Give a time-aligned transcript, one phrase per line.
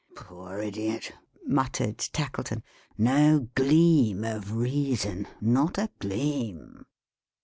[0.15, 1.11] "Poor Idiot!"
[1.45, 2.63] muttered Tackleton.
[2.97, 5.27] "No gleam of reason.
[5.39, 6.87] Not a gleam!"